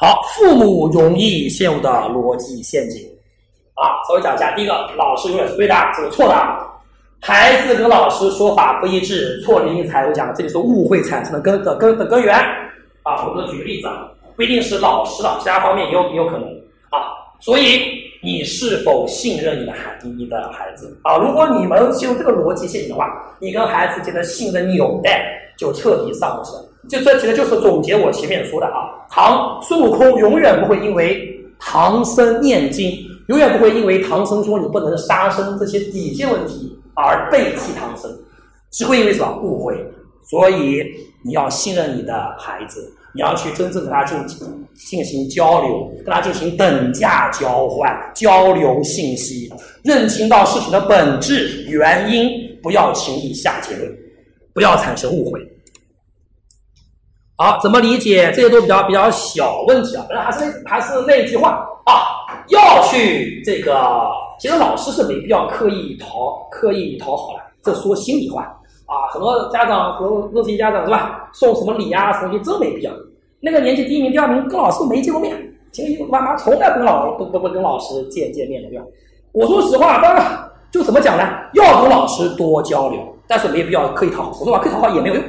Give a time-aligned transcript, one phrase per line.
[0.00, 3.06] 好，父母容易陷入的逻辑陷阱
[3.74, 4.50] 啊，稍微讲一下。
[4.56, 6.34] 第一个，老师永远是对的，这是错的。
[7.20, 12.34] 孩子跟老师说法不一致，错因才我讲，这里是误会产生的根的根的根源
[13.02, 13.28] 啊。
[13.28, 16.48] 我们举个例子啊，不一定是老师的，其他方面也有也有可能
[16.88, 17.12] 啊。
[17.38, 17.82] 所以
[18.22, 21.18] 你是否信任你的孩你的孩子啊？
[21.18, 23.06] 如果你们陷入这个逻辑陷阱的话，
[23.38, 26.64] 你跟孩子间的信任纽带就彻底丧失了。
[26.88, 32.98] 就这其实就是总结我前面说的啊，唐孙悟空永远不会因为唐僧念经，
[33.28, 36.76] 永远不会因为唐僧说你不能杀生这些底线问题。
[36.94, 38.10] 而背弃唐僧，
[38.72, 39.74] 只会因为什么误会？
[40.28, 40.84] 所以
[41.24, 49.50] 你要信任你的孩子，你要去真正跟他进行进行交流，跟他进行等价交换、交流信息，
[49.82, 52.28] 认清到事情的本质原因，
[52.62, 53.90] 不要轻易下结论，
[54.52, 55.40] 不要产生误会。
[57.40, 58.30] 好，怎么理解？
[58.36, 64.10] 这些都比较比较小问题啊，反正还是还是那句话啊，要去这个。
[64.38, 68.42] 其实老师是没必要刻意讨刻意讨好的，这说心里话
[68.84, 69.08] 啊。
[69.10, 72.92] 很多家长和认识一家长是吧，送什么礼啊什么的，真没必要。
[73.40, 75.34] 那个年级第一名、第二名跟老师没见过面，
[75.72, 78.84] 其实妈妈从来不跟老不不不跟老师见见面的，对吧？
[79.32, 81.24] 我说实话，当然就怎么讲呢？
[81.54, 84.36] 要跟老师多交流，但是没必要刻意讨好。
[84.40, 85.24] 我说吧，刻意讨好也没有用，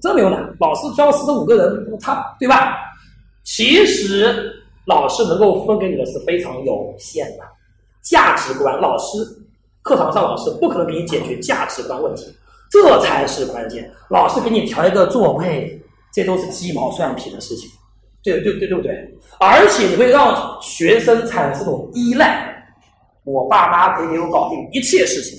[0.00, 0.54] 真没用的。
[0.58, 2.76] 老师教四十五个人，他对吧？
[3.44, 4.52] 其实
[4.86, 7.44] 老师能够分给你的是非常有限的。
[8.02, 9.18] 价值观，老师
[9.82, 12.24] 课堂上老师不可能给你解决价值观问题，
[12.70, 13.90] 这才是关键。
[14.08, 15.80] 老师给你调一个座位，
[16.12, 17.68] 这都是鸡毛蒜皮的事情，
[18.22, 19.18] 对对对对不对？
[19.38, 22.64] 而且你会让学生产生这种依赖，
[23.24, 25.38] 我爸妈可以给我搞定一切事情，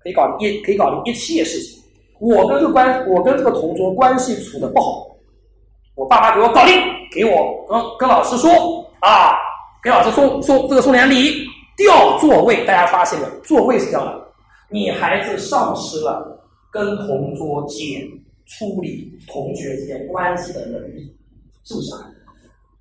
[0.00, 1.83] 可以搞定一可以搞定一切事情。
[2.18, 5.06] 我跟这个关，我跟这个同桌关系处的不好，
[5.94, 6.74] 我爸妈给我搞定，
[7.12, 8.50] 给我跟跟老师说
[9.00, 9.34] 啊。
[9.82, 11.46] 给老师送送这个送点礼，
[11.76, 13.40] 调座位，大家发现没有？
[13.40, 14.18] 座位是调的，
[14.70, 16.40] 你孩子丧失了
[16.70, 18.00] 跟同桌间
[18.46, 21.14] 处理同学之间关系的能力，
[21.64, 21.90] 是不是？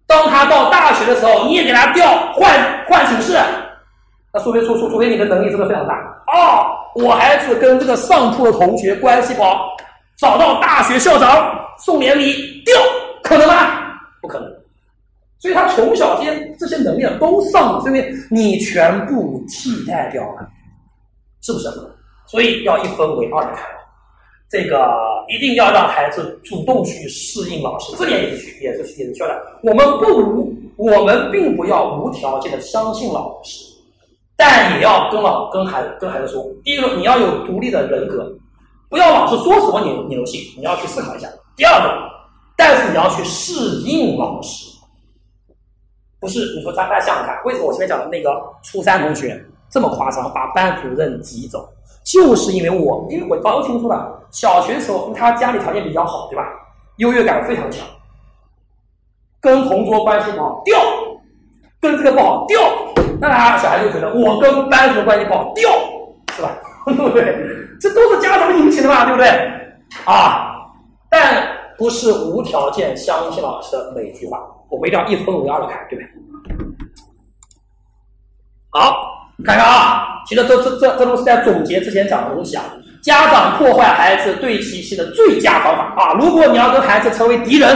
[0.08, 3.38] 当他到大学的时候，你也给他调换换寝室，
[4.32, 5.94] 那说明说说除非你的能力真的非常大
[6.28, 9.76] 哦，我孩子跟这个上铺的同学关系不好，
[10.18, 12.76] 找到大学校长送点礼掉，
[13.24, 13.92] 可能吗？
[14.22, 14.52] 不可能。
[15.40, 20.48] 所以他从小这些这些能力都上，是因为你全部替代掉了，
[21.42, 21.70] 是不是？
[22.26, 23.66] 所以要一分为二的看，
[24.50, 24.90] 这个
[25.28, 29.60] 一定要让孩子主动去适应老师，这点也是也是也是需要的。
[29.64, 33.66] 我们不如我们并不要无条件的相信老师，
[34.36, 38.32] 但也要跟老跟孩跟孩子说，第一个你要有独立的人格，
[38.90, 41.28] 不要老是说什么你你都信，你要去思考一下。
[41.56, 42.10] 第二个，
[42.58, 44.72] 但是你要去适应老师。
[46.20, 51.68] 不是，你说大家想想看，为什么我前面讲的那个初三同学这么夸张，把班主任挤走？
[52.06, 56.44] 就是因为我，因为我早就听说了，小学的时候他家里条件比较好，对吧？
[56.98, 57.86] 优越感非常强，
[59.42, 60.80] 跟同桌关系不好掉，
[61.82, 62.62] 跟这个不好掉，
[63.24, 65.72] 那他小孩就觉得我跟班主任关系不好掉，
[66.36, 66.52] 是吧？
[66.86, 67.34] 对不对？
[67.80, 69.30] 这都是家长引起的嘛，对不对？
[70.04, 70.52] 啊，
[71.10, 71.48] 但
[71.78, 74.40] 不是无条件相信老师的每一句话。
[74.70, 76.12] 我们一定要一分为二的看，对不对？
[78.72, 78.94] 好，
[79.46, 82.66] 看看啊，其实这这这这都是在总结之前讲的东西啊。
[83.02, 86.14] 家长破坏孩子对其心的最佳方法啊！
[86.20, 87.70] 如果你要跟孩子成为敌人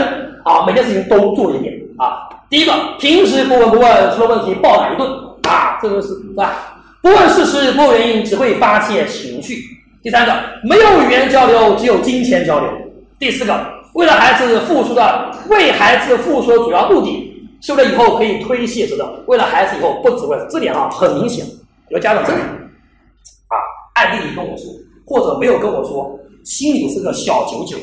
[0.44, 2.28] 啊，每件事情都做一遍啊。
[2.48, 5.06] 第一个，平时不闻不问，出了问题暴打一顿
[5.48, 6.52] 啊，这个是是吧？
[7.00, 9.62] 不问事实，不问原因，只会发泄情绪。
[10.02, 10.32] 第三个，
[10.62, 12.70] 没有语言交流，只有金钱交流。
[13.18, 13.78] 第四个。
[13.94, 19.06] 为了孩子付出的，为孩子付出的主要目的，是为了以后可以推卸责任。
[19.26, 21.44] 为了孩子以后不只为这点啊，很明显，
[21.88, 23.56] 有家长真的啊，
[23.94, 24.66] 暗地里跟我说，
[25.04, 27.76] 或者没有跟我说，心里是个小九九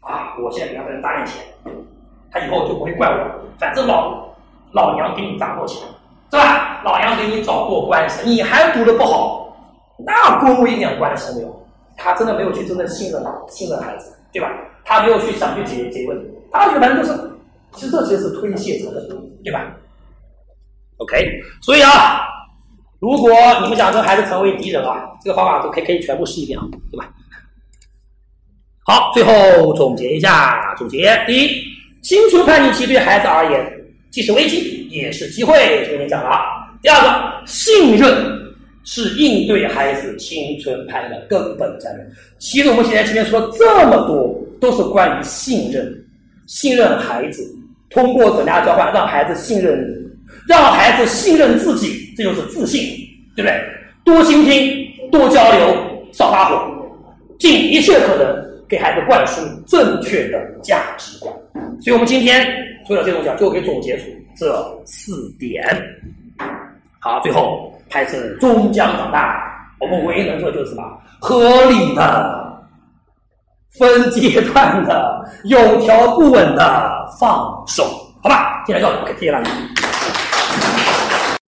[0.00, 0.34] 啊。
[0.42, 1.36] 我现在给他砸点钱，
[2.30, 3.16] 他以后就不会怪我。
[3.58, 4.26] 反正老
[4.72, 5.80] 老娘给你砸过钱，
[6.34, 6.82] 是吧？
[6.84, 9.56] 老杨给你找过关系，你还读的不好，
[10.04, 11.66] 那跟我一点关系没有。
[11.96, 14.50] 他真的没有去真正信任信任孩子，对吧？
[14.84, 17.16] 他没有去想去解解决问题，他觉得反正就是，
[17.74, 19.08] 其实这些是推卸责任，
[19.44, 19.64] 对吧
[20.96, 21.24] ？OK，
[21.62, 22.26] 所以啊，
[22.98, 23.30] 如果
[23.62, 27.08] 你们想跟孩子成为敌人啊，这个方法都可以可以全部试一遍啊，对吧？
[28.86, 31.62] 好，最后总结一下，总结：第一，
[32.02, 33.73] 青春叛逆期对孩子而言
[34.14, 36.38] 既是危机也是机会，这个你讲了。
[36.80, 38.44] 第二个，信任。
[38.86, 42.06] 是应对孩子青春叛逆的根本战略。
[42.38, 46.06] 其实我们现在前面说了这么多，都是关于信任。
[46.46, 47.42] 信任孩子，
[47.88, 50.06] 通过等价交换让孩子信任你，
[50.46, 52.82] 让孩子信任自己，这就是自信，
[53.34, 53.58] 对不对？
[54.04, 55.74] 多倾听，多交流，
[56.12, 56.86] 少发火，
[57.38, 58.36] 尽一切可能
[58.68, 61.34] 给孩子灌输正确的价值观。
[61.80, 62.46] 所以我们今天
[62.86, 64.04] 所以这种讲，就可以总结出
[64.36, 65.64] 这四点。
[66.98, 70.82] 好，最后孩子终将长大，我们唯一能做的就是什么？
[71.20, 72.66] 合理的、
[73.78, 77.84] 分阶段的、有条不紊的放手，
[78.22, 78.62] 好吧？
[78.66, 79.50] 今天就到这，OK，谢谢大家。